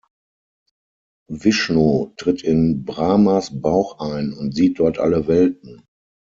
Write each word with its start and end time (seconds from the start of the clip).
Vishnu 1.29 2.13
tritt 2.17 2.41
in 2.41 2.83
Brahmas 2.85 3.51
Bauch 3.61 3.99
ein 3.99 4.33
und 4.33 4.51
sieht 4.55 4.79
dort 4.79 4.97
alle 4.97 5.27
Welten. 5.27 5.85